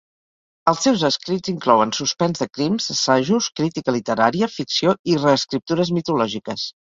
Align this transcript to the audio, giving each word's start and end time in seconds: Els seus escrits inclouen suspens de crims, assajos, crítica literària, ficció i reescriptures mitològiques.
Els 0.69 0.79
seus 0.85 1.01
escrits 1.09 1.51
inclouen 1.51 1.91
suspens 1.97 2.41
de 2.43 2.47
crims, 2.59 2.87
assajos, 2.95 3.51
crítica 3.61 3.95
literària, 3.97 4.49
ficció 4.57 4.95
i 5.15 5.19
reescriptures 5.27 5.93
mitològiques. 5.99 6.67